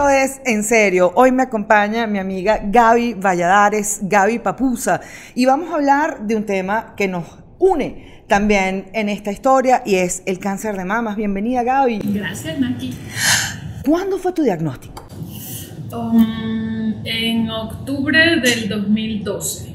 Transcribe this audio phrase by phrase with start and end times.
[0.00, 1.12] esto es en serio.
[1.14, 5.00] Hoy me acompaña mi amiga Gaby Valladares, Gaby Papusa,
[5.34, 7.24] y vamos a hablar de un tema que nos
[7.58, 11.16] une también en esta historia y es el cáncer de mamas.
[11.16, 12.00] Bienvenida Gaby.
[12.14, 12.94] Gracias, Naki.
[13.84, 15.06] ¿Cuándo fue tu diagnóstico?
[15.92, 19.69] Um, en octubre del 2012.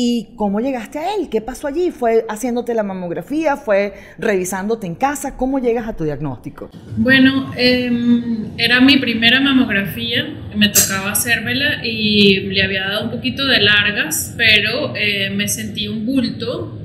[0.00, 1.28] ¿Y cómo llegaste a él?
[1.28, 1.90] ¿Qué pasó allí?
[1.90, 3.56] ¿Fue haciéndote la mamografía?
[3.56, 5.36] ¿Fue revisándote en casa?
[5.36, 6.70] ¿Cómo llegas a tu diagnóstico?
[6.96, 10.24] Bueno, em, era mi primera mamografía,
[10.54, 15.88] me tocaba hacérmela y le había dado un poquito de largas, pero eh, me sentí
[15.88, 16.78] un bulto,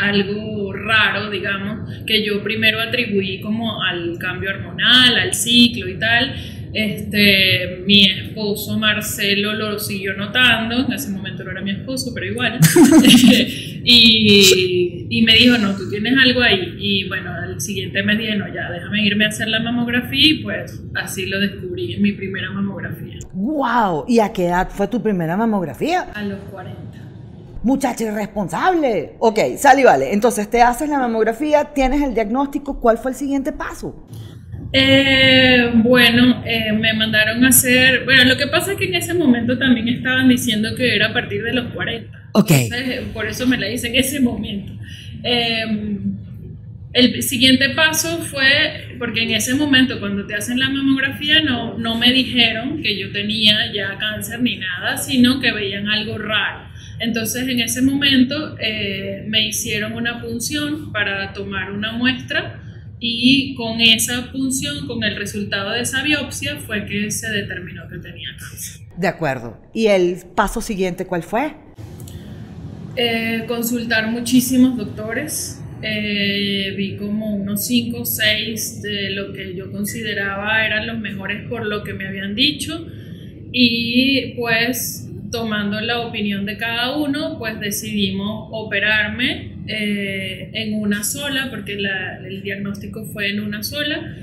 [0.00, 6.34] algo raro, digamos, que yo primero atribuí como al cambio hormonal, al ciclo y tal
[6.72, 12.26] este, mi esposo Marcelo lo siguió notando, en ese momento no era mi esposo, pero
[12.26, 12.58] igual.
[13.84, 16.76] y, y, me dijo, no, tú tienes algo ahí.
[16.78, 20.34] Y bueno, el siguiente mes dije, no, ya, déjame irme a hacer la mamografía y
[20.42, 23.18] pues así lo descubrí en mi primera mamografía.
[23.32, 24.04] ¡Wow!
[24.08, 26.02] ¿Y a qué edad fue tu primera mamografía?
[26.14, 26.80] A los 40.
[27.62, 29.16] Muchacha irresponsable.
[29.18, 30.14] Ok, sal y vale.
[30.14, 33.94] Entonces te haces la mamografía, tienes el diagnóstico, ¿cuál fue el siguiente paso?
[34.72, 38.04] Eh, bueno, eh, me mandaron a hacer.
[38.04, 41.12] Bueno, lo que pasa es que en ese momento también estaban diciendo que era a
[41.12, 42.18] partir de los 40.
[42.32, 42.52] Ok.
[43.12, 44.72] por eso me la hice en ese momento.
[45.22, 45.98] Em,
[46.92, 51.96] el siguiente paso fue, porque en ese momento cuando te hacen la mamografía no, no
[51.96, 56.68] me dijeron que yo tenía ya cáncer ni nada, sino que veían algo raro.
[57.00, 62.59] Entonces en ese momento eh, me hicieron una punción para tomar una muestra
[63.00, 67.98] y con esa función, con el resultado de esa biopsia, fue que se determinó que
[67.98, 68.82] tenía cáncer.
[68.96, 69.58] De acuerdo.
[69.72, 71.54] ¿Y el paso siguiente cuál fue?
[72.96, 75.62] Eh, consultar muchísimos doctores.
[75.82, 81.48] Eh, vi como unos 5 o 6 de lo que yo consideraba eran los mejores
[81.48, 82.86] por lo que me habían dicho.
[83.50, 91.48] Y pues tomando la opinión de cada uno, pues decidimos operarme eh, en una sola,
[91.50, 94.16] porque el diagnóstico fue en una sola.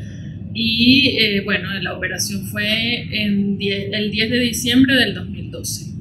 [0.54, 5.92] Y eh, bueno, la operación fue en el 10 de diciembre del 2012.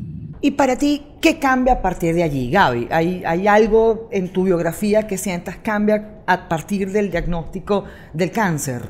[0.42, 2.88] ¿Y para ti qué cambia a partir de allí, Gaby?
[2.90, 8.82] ¿Hay, ¿Hay algo en tu biografía que sientas cambia a partir del diagnóstico del cáncer?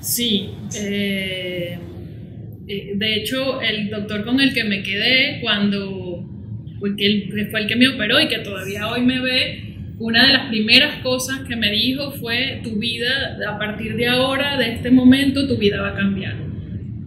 [0.00, 0.50] Sí.
[0.74, 1.78] Eh,
[2.66, 6.05] de hecho, el doctor con el que me quedé cuando
[6.80, 9.62] porque él fue el que me operó y que todavía hoy me ve,
[9.98, 14.58] una de las primeras cosas que me dijo fue, tu vida, a partir de ahora,
[14.58, 16.36] de este momento, tu vida va a cambiar.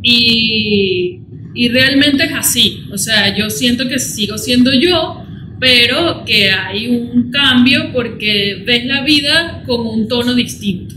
[0.01, 1.19] Y,
[1.53, 5.23] y realmente es así, o sea, yo siento que sigo siendo yo,
[5.59, 10.95] pero que hay un cambio porque ves la vida con un tono distinto.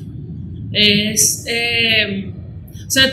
[0.72, 1.44] Es...
[1.48, 2.31] Eh,
[2.92, 3.10] o sea,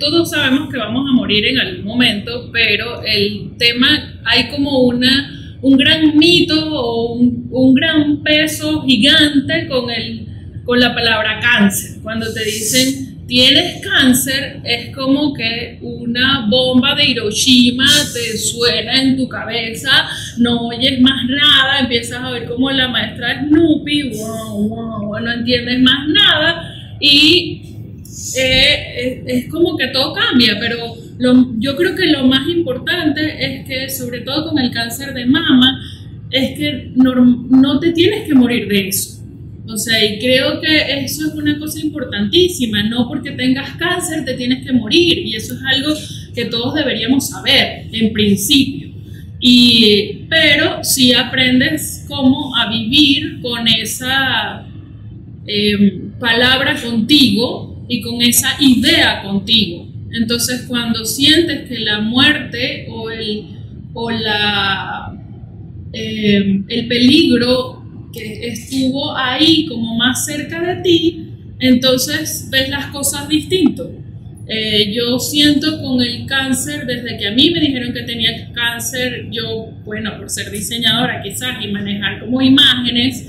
[0.00, 5.56] todos sabemos que vamos a morir en algún momento, pero el tema, hay como una,
[5.62, 10.26] un gran mito o un, un gran peso gigante con, el,
[10.64, 12.00] con la palabra cáncer.
[12.02, 19.16] Cuando te dicen tienes cáncer, es como que una bomba de Hiroshima te suena en
[19.16, 20.08] tu cabeza,
[20.38, 25.78] no oyes más nada, empiezas a ver como la maestra Snoopy, wow, wow, no entiendes
[25.78, 27.73] más nada y
[28.36, 30.94] eh, es, como que todo cambia, pero
[31.58, 35.80] yo creo que lo más importante es que, sobre todo con el cáncer de mama,
[36.30, 39.20] es que no, no te tienes que morir de eso.
[39.66, 44.34] O sea, y creo que eso es una cosa importantísima, no porque tengas cáncer te
[44.34, 45.94] tienes que morir, y eso es algo
[46.34, 48.88] que todos deberíamos saber, en principio.
[49.40, 54.66] Y, pero si aprendes cómo a vivir con esa
[55.46, 59.86] eh, palabra contigo, y con esa idea contigo.
[60.12, 63.46] Entonces cuando sientes que la muerte o el,
[63.92, 65.14] o la,
[65.92, 71.28] eh, el peligro que estuvo ahí como más cerca de ti,
[71.58, 73.90] entonces ves las cosas distinto.
[74.46, 79.28] Eh, yo siento con el cáncer, desde que a mí me dijeron que tenía cáncer,
[79.30, 83.26] yo, bueno, por ser diseñadora quizás y manejar como imágenes,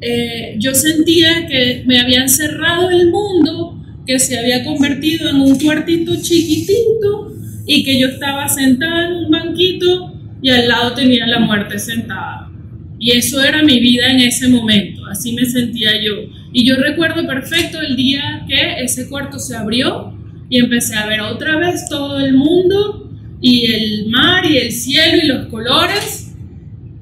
[0.00, 5.58] eh, yo sentía que me habían cerrado el mundo, que se había convertido en un
[5.58, 7.32] cuartito chiquitito
[7.66, 12.50] y que yo estaba sentada en un banquito y al lado tenía la muerte sentada.
[12.98, 16.14] Y eso era mi vida en ese momento, así me sentía yo.
[16.52, 20.16] Y yo recuerdo perfecto el día que ese cuarto se abrió
[20.48, 23.10] y empecé a ver otra vez todo el mundo
[23.40, 26.17] y el mar y el cielo y los colores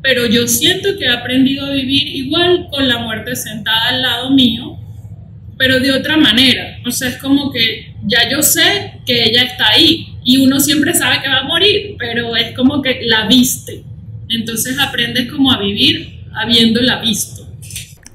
[0.06, 4.31] pero yo siento que he aprendido a vivir igual con la muerte sentada al lado
[4.31, 4.79] mío,
[5.58, 6.79] pero de otra manera.
[6.87, 10.94] O sea, es como que ya yo sé que ella está ahí y uno siempre
[10.94, 13.82] sabe que va a morir, pero es como que la viste.
[14.29, 17.45] Entonces aprendes como a vivir habiéndola visto.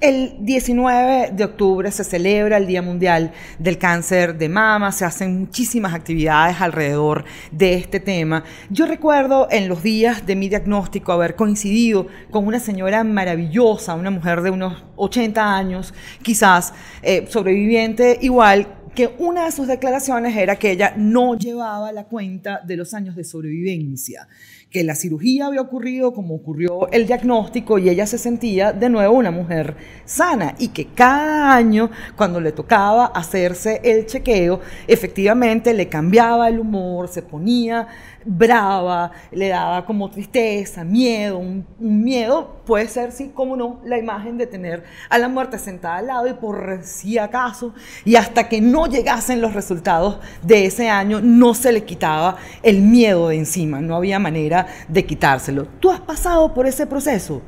[0.01, 5.41] El 19 de octubre se celebra el Día Mundial del Cáncer de Mama, se hacen
[5.41, 8.43] muchísimas actividades alrededor de este tema.
[8.71, 14.09] Yo recuerdo en los días de mi diagnóstico haber coincidido con una señora maravillosa, una
[14.09, 15.93] mujer de unos 80 años,
[16.23, 16.73] quizás
[17.03, 18.17] eh, sobreviviente.
[18.21, 22.95] Igual, que una de sus declaraciones era que ella no llevaba la cuenta de los
[22.95, 24.27] años de sobrevivencia
[24.71, 29.13] que la cirugía había ocurrido como ocurrió el diagnóstico y ella se sentía de nuevo
[29.15, 29.75] una mujer
[30.05, 36.59] sana y que cada año cuando le tocaba hacerse el chequeo efectivamente le cambiaba el
[36.59, 37.87] humor, se ponía
[38.25, 44.37] brava, le daba como tristeza, miedo, un, miedo, puede ser, sí, como no, la imagen
[44.37, 47.73] de tener a la muerte sentada al lado y por si acaso,
[48.05, 52.81] y hasta que no llegasen los resultados de ese año, no se le quitaba el
[52.81, 55.67] miedo de encima, no había manera de quitárselo.
[55.79, 57.41] ¿Tú has pasado por ese proceso?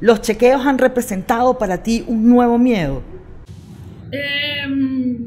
[0.00, 3.02] ¿Los chequeos han representado para ti un nuevo miedo?
[4.12, 5.18] Em,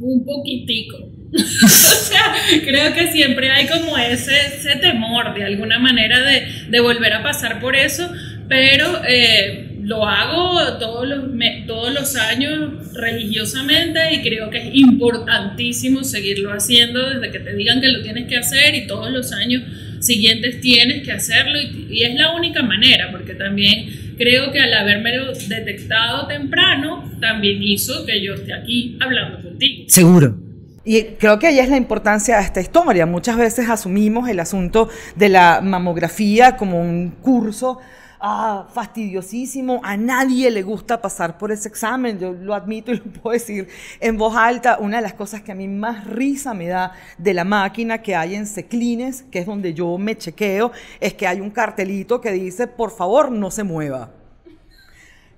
[0.00, 1.08] un poquitico
[1.64, 2.34] o sea,
[2.64, 4.32] creo que siempre hay como ese,
[4.80, 8.10] temor de alguna manera de, de, volver a pasar por eso,
[8.48, 11.24] pero eh, lo hago todos los,
[11.66, 17.80] todos los años religiosamente y creo que es importantísimo seguirlo haciendo desde que te digan
[17.80, 19.62] que lo tienes que hacer y todos los años
[20.00, 24.74] siguientes tienes que hacerlo y, y es la única manera, porque también creo que al
[24.74, 25.12] haberme
[25.48, 29.84] detectado temprano, también hizo que yo esté aquí hablando contigo.
[29.88, 30.36] Seguro.
[30.84, 33.06] Y creo que ahí es la importancia de esta historia.
[33.06, 37.78] Muchas veces asumimos el asunto de la mamografía como un curso
[38.20, 39.80] ah, fastidiosísimo.
[39.82, 42.18] A nadie le gusta pasar por ese examen.
[42.18, 43.68] Yo lo admito y lo puedo decir
[44.00, 44.78] en voz alta.
[44.80, 48.16] Una de las cosas que a mí más risa me da de la máquina que
[48.16, 52.32] hay en Seclines, que es donde yo me chequeo, es que hay un cartelito que
[52.32, 54.10] dice, por favor, no se mueva.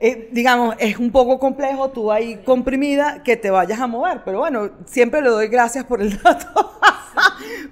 [0.03, 4.39] Eh, digamos, es un poco complejo tú ahí comprimida que te vayas a mover, pero
[4.39, 6.81] bueno, siempre le doy gracias por el dato,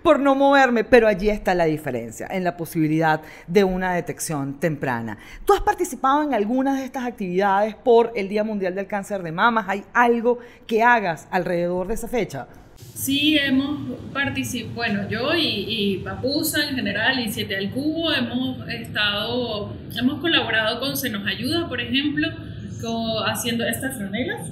[0.02, 5.16] por no moverme, pero allí está la diferencia, en la posibilidad de una detección temprana.
[5.46, 9.32] ¿Tú has participado en algunas de estas actividades por el Día Mundial del Cáncer de
[9.32, 9.64] Mamas?
[9.66, 12.46] ¿Hay algo que hagas alrededor de esa fecha?
[12.98, 18.69] Sí, hemos participado, bueno, yo y, y, Papusa en general y Siete al Cubo hemos
[18.69, 22.28] estado, hemos colaborado con Se Nos Ayuda, por ejemplo,
[23.25, 24.50] haciendo estas franelas.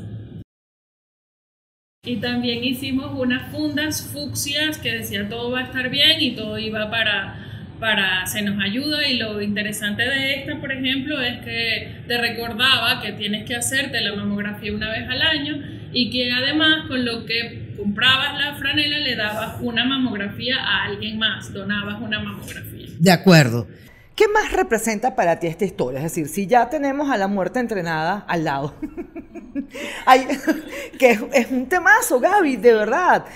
[2.04, 6.56] Y también hicimos unas fundas fucsias que decía todo va a estar bien y todo
[6.56, 9.06] iba para, para Se Nos Ayuda.
[9.08, 14.00] Y lo interesante de esta, por ejemplo, es que te recordaba que tienes que hacerte
[14.00, 15.62] la mamografía una vez al año
[15.92, 21.18] y que además con lo que comprabas la franela, le dabas una mamografía a alguien
[21.18, 22.88] más, donabas una mamografía.
[22.98, 23.66] De acuerdo.
[24.14, 25.98] ¿Qué más representa para ti esta historia?
[25.98, 28.74] Es decir, si ya tenemos a la muerte entrenada al lado,
[30.98, 33.26] que es, un temazo, Gaby, de verdad.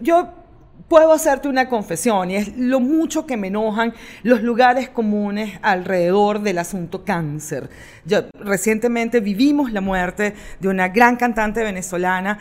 [0.00, 0.41] yo
[0.88, 3.92] puedo hacerte una confesión y es lo mucho que me enojan
[4.22, 7.70] los lugares comunes alrededor del asunto cáncer.
[8.04, 12.38] Yo, recientemente vivimos la muerte de una gran cantante venezolana,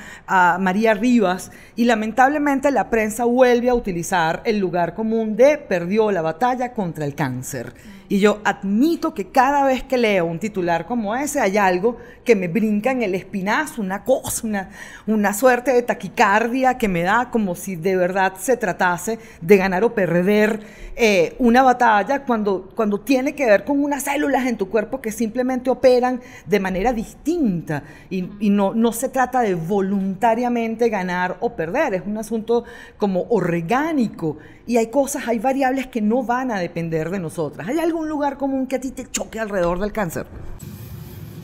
[0.59, 6.21] María Rivas, y lamentablemente la prensa vuelve a utilizar el lugar común de perdió la
[6.21, 7.73] batalla contra el cáncer.
[8.11, 12.35] Y yo admito que cada vez que leo un titular como ese hay algo que
[12.35, 14.69] me brinca en el espinazo, una cosa, una,
[15.07, 19.85] una suerte de taquicardia que me da como si de verdad se tratase de ganar
[19.85, 20.59] o perder
[20.97, 25.13] eh, una batalla cuando, cuando tiene que ver con unas células en tu cuerpo que
[25.13, 31.93] simplemente operan de manera distinta y, no, no se trata de voluntariamente ganar o perder,
[31.93, 32.65] es un asunto
[32.97, 34.37] como orgánico
[34.67, 37.67] y hay cosas, hay variables que no van a depender de nosotras.
[37.67, 40.25] ¿Hay algún lugar común que a ti te choque alrededor del cáncer?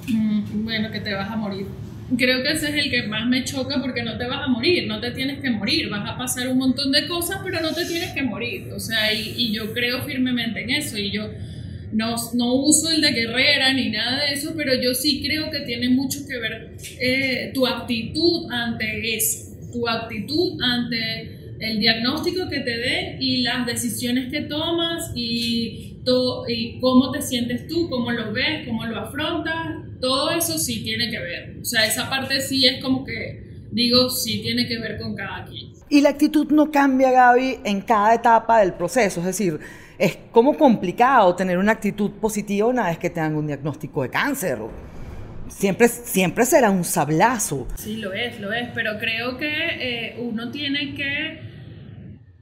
[0.07, 1.67] Mm, bueno, que te vas a morir.
[2.17, 4.87] Creo que ese es el que más me choca porque no te vas a morir,
[4.87, 7.85] no te tienes que morir, vas a pasar un montón de cosas, pero no te
[7.85, 8.71] tienes que morir.
[8.73, 11.29] O sea, y, yo creo firmemente en eso y yo
[11.91, 15.59] no, no, uso el de guerrera ni nada de eso, pero yo sí creo que
[15.61, 22.59] tiene mucho que ver eh, tu actitud ante eso, tu actitud ante el diagnóstico que
[22.59, 25.96] te dé y las decisiones que tomas y,
[26.47, 31.09] y cómo te sientes tú, cómo lo ves, cómo lo afrontas, todo eso sí tiene
[31.09, 31.57] que ver.
[31.61, 35.45] O sea, esa parte sí es como que, digo, sí tiene que ver con cada
[35.45, 35.73] quien.
[35.89, 39.59] Y la actitud no cambia, Gaby, en cada etapa del proceso, es decir,
[39.97, 44.09] es como complicado tener una actitud positiva una vez que te dan un diagnóstico de
[44.09, 44.59] cáncer.
[45.49, 47.67] siempre, siempre será un sablazo.
[47.75, 51.56] Sí, lo es, lo es, pero creo que eh, uno tiene que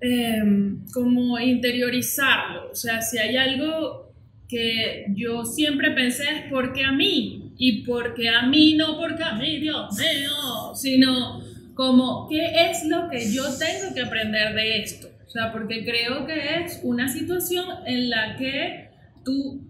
[0.05, 2.71] em, como interiorizarlo.
[2.71, 4.13] O sea, si hay algo
[4.47, 9.33] que yo siempre pensé es porque a mí, y porque a mí, no porque a
[9.33, 11.41] mí, Dios mío, sino
[11.73, 15.07] como qué es lo que yo tengo que aprender de esto.
[15.25, 18.89] O sea, porque creo que es una situación en la que
[19.23, 19.61] tú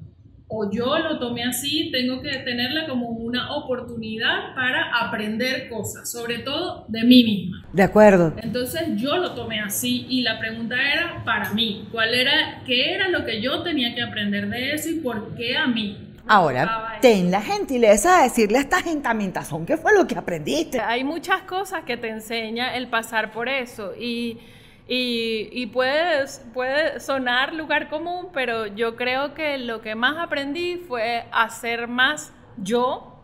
[0.47, 6.39] o yo lo tomé así, tengo que tenerla como una oportunidad para aprender cosas, sobre
[6.39, 7.65] todo de mí misma.
[7.73, 8.33] De acuerdo.
[8.37, 13.09] Entonces yo lo tomé así y la pregunta era para mí, ¿cuál era, qué era
[13.09, 15.97] lo que yo tenía que aprender de eso y por qué a mí?
[16.27, 20.79] Ahora, ten la gentileza de decirle a esta gentamentación qué fue lo que aprendiste.
[20.79, 24.39] Hay muchas cosas que te enseña el pasar por eso y
[24.87, 31.25] y, puede, puede sonar lugar común, pero yo creo que lo que más aprendí fue
[31.31, 33.19] a ser más yo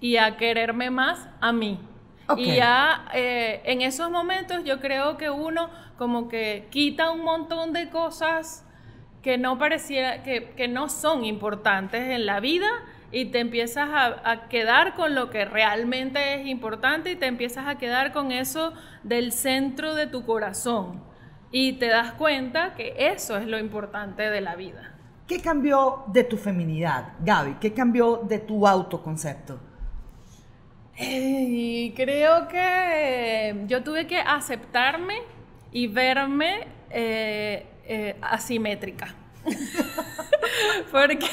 [0.00, 1.78] y a quererme más a mí.
[2.36, 7.72] Y ya eh, en esos momentos yo creo que uno como que quita un montón
[7.72, 8.66] de cosas
[9.22, 12.68] que no pareciera, que, que no son importantes en la vida
[13.14, 17.68] y te empiezas a, a, quedar con lo que realmente es importante y te empiezas
[17.68, 18.72] a quedar con eso
[19.04, 21.00] del centro de tu corazón.
[21.52, 24.94] Y te das cuenta que eso es lo importante de la vida.
[25.28, 27.58] ¿Qué cambió de tu feminidad, Gaby?
[27.60, 29.60] ¿Qué cambió de tu autoconcepto?
[30.96, 35.16] creo que yo tuve que aceptarme
[35.72, 39.14] y verme eh, eh, asimétrica.
[40.90, 41.28] porque,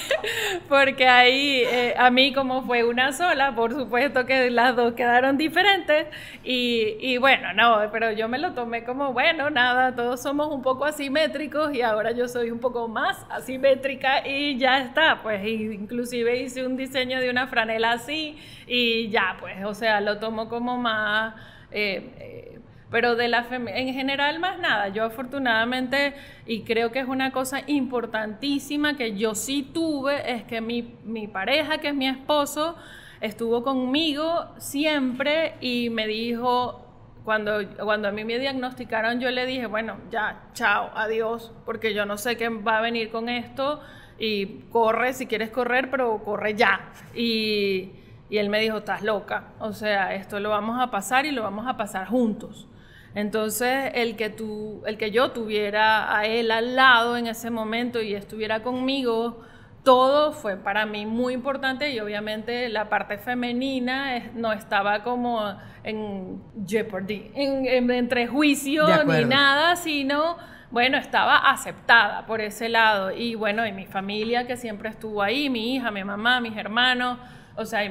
[0.68, 5.38] porque ahí eh, a mí como fue una sola, por supuesto que las dos quedaron
[5.38, 6.08] diferentes
[6.44, 10.86] y, bueno, no, pero yo me lo tomé como, bueno, nada, todos somos un poco
[10.86, 16.66] asimétricos y ahora yo soy un poco más asimétrica y ya está, pues inclusive hice
[16.66, 18.38] un diseño de una franela así
[18.68, 21.36] y ya, pues, o sea, lo tomo como más...
[21.74, 22.61] Eh, eh,
[22.92, 24.90] pero de la en general más nada.
[24.90, 26.14] Yo afortunadamente,
[26.46, 31.28] y creo que es una cosa importantísima que yo sí tuve, es que mi, mi
[31.28, 32.76] pareja, que es mi esposo,
[33.22, 36.86] estuvo conmigo siempre y me dijo,
[37.24, 42.06] cuando, cuando a mí me diagnosticaron, yo le dije, bueno, ya, chao, adiós, porque yo
[42.06, 43.80] no sé qué va a venir con esto
[44.20, 46.92] y corre si quieres correr, pero corre ya.
[47.16, 47.92] Y,
[48.30, 51.42] y él me dijo, estás loca, o sea, esto lo vamos a pasar y lo
[51.42, 52.68] vamos a pasar juntos.
[53.14, 58.02] Entonces, el que, tú, el que yo tuviera a él al lado en ese momento
[58.02, 59.42] y estuviera conmigo,
[59.84, 66.42] todo fue para mí muy importante y obviamente la parte femenina no estaba como en
[66.68, 70.38] jeopardy, en, entre juicio ni nada, sino,
[70.70, 73.12] bueno, estaba aceptada por ese lado.
[73.12, 77.18] Y bueno, y mi familia que siempre estuvo ahí, mi hija, mi mamá, mis hermanos,
[77.56, 77.82] o sea,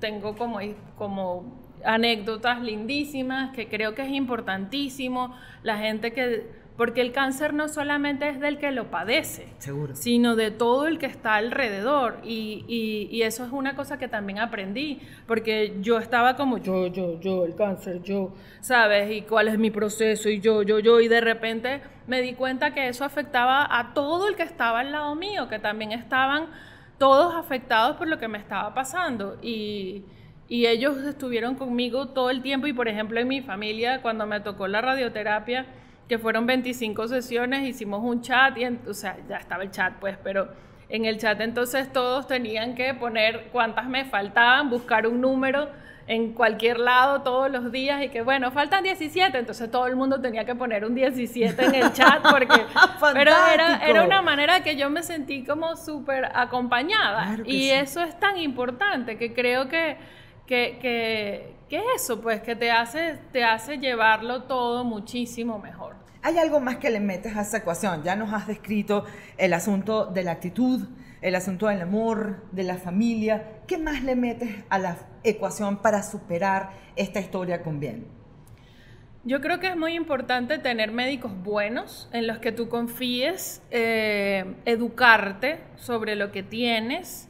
[0.00, 0.58] tengo como,
[0.96, 6.46] como anécdotas lindísimas que creo que es importantísimo, la gente que,
[6.76, 9.94] porque el cáncer no solamente es del que lo padece, Seguro.
[9.94, 12.20] sino de todo el que está alrededor.
[12.24, 17.20] Y, y, eso es una cosa que también aprendí, porque yo estaba como yo, yo,
[17.20, 18.32] yo, el cáncer, yo,
[18.62, 19.10] ¿sabes?
[19.12, 22.72] Y cuál es mi proceso, y yo, yo, yo, y de repente me di cuenta
[22.72, 26.46] que eso afectaba a todo el que estaba al lado mío, que también estaban
[26.96, 29.36] todos afectados por lo que me estaba pasando.
[29.42, 30.04] Y
[30.50, 34.40] y ellos estuvieron conmigo todo el tiempo y por ejemplo en mi familia cuando me
[34.40, 35.64] tocó la radioterapia,
[36.08, 40.18] que fueron 25 sesiones, hicimos un chat y o sea, ya estaba el chat pues,
[40.24, 40.48] pero
[40.88, 45.68] en el chat entonces todos tenían que poner cuántas me faltaban, buscar un número
[46.08, 50.20] en cualquier lado todos los días y que bueno, faltan 17, entonces todo el mundo
[50.20, 52.60] tenía que poner un 17 en el chat porque
[53.14, 57.36] pero era, era, una manera que yo me sentí como súper acompañada.
[57.44, 59.96] Y eso es tan importante que creo que
[60.50, 65.94] que, es eso, pues que te hace, te hace llevarlo todo muchísimo mejor.
[66.22, 68.02] Hay algo más que le metes a esa ecuación.
[68.02, 69.04] Ya nos has descrito
[69.38, 70.88] el asunto de la actitud,
[71.22, 73.60] el asunto del amor, de la familia.
[73.66, 78.06] ¿Qué más le metes a la ecuación para superar esta historia con bien?
[79.22, 84.56] Yo creo que es muy importante tener médicos buenos en los que tú confíes, eh,
[84.64, 87.29] educarte sobre lo que tienes,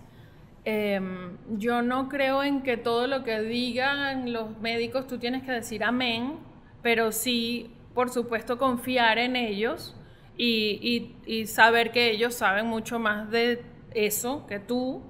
[0.64, 5.52] Em, yo no creo en que todo lo que digan los médicos tú tienes que
[5.52, 6.38] decir amén,
[6.82, 9.96] pero sí, por supuesto, confiar en ellos
[10.36, 11.14] y,
[11.46, 13.62] saber que ellos saben mucho más de
[13.94, 15.02] eso que tú,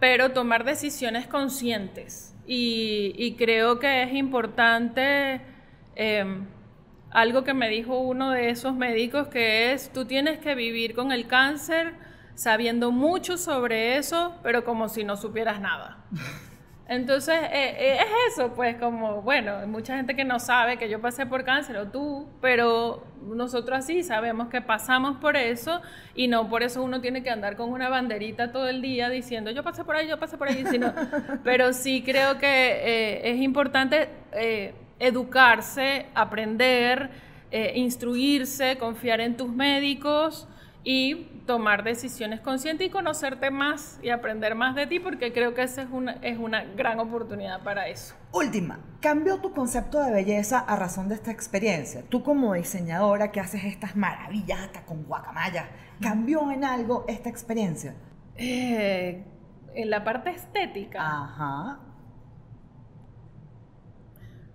[0.00, 2.34] pero tomar decisiones conscientes.
[2.46, 5.40] Y, creo que es importante
[5.96, 6.46] em,
[7.10, 11.12] algo que me dijo uno de esos médicos, que es, tú tienes que vivir con
[11.12, 11.94] el cáncer
[12.34, 15.98] sabiendo mucho sobre eso, pero como si no supieras nada.
[16.88, 20.90] Entonces, eh, eh, es eso, pues como, bueno, hay mucha gente que no sabe que
[20.90, 25.80] yo pasé por cáncer o tú, pero nosotros así sabemos que pasamos por eso
[26.14, 29.50] y no por eso uno tiene que andar con una banderita todo el día diciendo
[29.52, 30.92] yo pasé por ahí, yo pasé por ahí, sino,
[31.44, 34.10] pero sí creo que eh, es importante
[34.98, 37.10] educarse, aprender,
[37.74, 40.46] instruirse, confiar en tus médicos
[40.84, 45.62] y tomar decisiones conscientes y conocerte más y aprender más de ti, porque creo que
[45.62, 48.14] esa es una, es una gran oportunidad para eso.
[48.32, 52.02] Última, ¿cambió tu concepto de belleza a razón de esta experiencia?
[52.08, 55.68] Tú como diseñadora que haces estas maravillas hasta con guacamaya,
[56.00, 57.94] ¿cambió en algo esta experiencia?
[58.36, 59.24] Eh,
[59.74, 61.00] en la parte estética.
[61.00, 61.80] Ajá.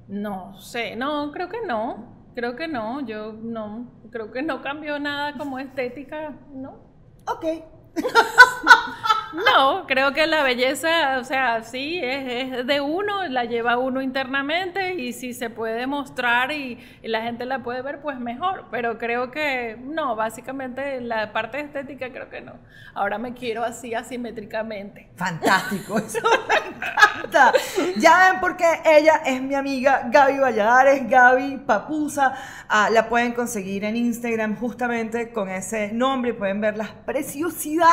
[0.08, 2.17] No sé, no, creo que no.
[2.38, 6.76] Creo que no, yo no, creo que no cambió nada como estética, ¿no?
[7.26, 7.64] Ok.
[9.34, 14.96] No, creo que la belleza, o sea, sí, es, de uno, la lleva uno internamente
[14.96, 18.66] y si se puede mostrar y, la gente la puede ver, pues mejor.
[18.72, 22.54] Pero creo que no, básicamente la parte estética creo que no.
[22.94, 25.10] Ahora me quiero así asimétricamente.
[25.16, 27.54] Fantástico, eso me encanta.
[27.98, 32.34] Ya ven por qué ella es mi amiga Gaby Valladares, Gaby Papusa.
[32.70, 36.34] Ah, la pueden conseguir en Instagram justamente con ese nombre.
[36.34, 37.87] Pueden ver las preciosidades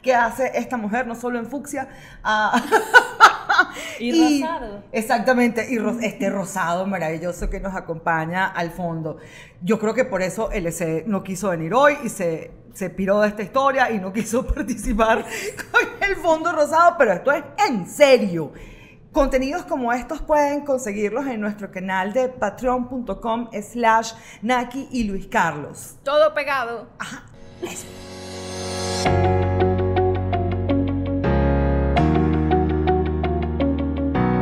[0.00, 1.88] que hace esta mujer, no solo en fucsia.
[2.22, 2.62] Ah,
[3.98, 4.82] y, rosado.
[4.92, 9.18] Exactamente, y este rosado maravilloso que nos acompaña al fondo.
[9.62, 13.28] Yo creo que por eso LC no quiso venir hoy y se, se piró de
[13.28, 15.24] esta historia y no quiso participar
[15.70, 18.52] con el fondo rosado, pero esto es en serio.
[19.12, 25.96] Contenidos como estos pueden conseguirlos en nuestro canal de patreon.com slash Naki y Luis Carlos.
[26.02, 26.88] Todo pegado.
[26.98, 27.24] Ajá,
[27.60, 27.86] eso.
[29.04, 29.31] you